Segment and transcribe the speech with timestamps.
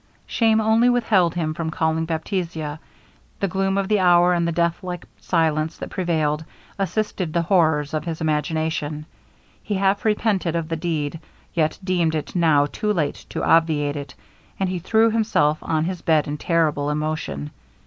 [0.25, 2.79] Shame only withheld him from calling Baptista.
[3.39, 6.43] The gloom of the hour, and the death like silence that prevailed,
[6.79, 9.05] assisted the horrors of his imagination.
[9.61, 11.19] He half repented of the deed,
[11.53, 14.15] yet deemed it now too late to obviate it;
[14.59, 17.51] and he threw himself on his bed in terrible emotion.